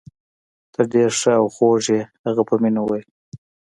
ته 0.73 0.81
ډیر 0.93 1.09
ښه 1.19 1.31
او 1.39 1.45
خوږ 1.55 1.83
يې. 1.95 2.01
هغه 2.25 2.41
په 2.49 2.55
مینه 2.61 2.79
وویل. 2.81 3.05